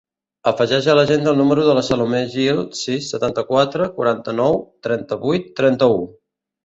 [0.51, 6.01] Afegeix a l'agenda el número de la Salomé Gil: sis, setanta-quatre, quaranta-nou, trenta-vuit, trenta-u.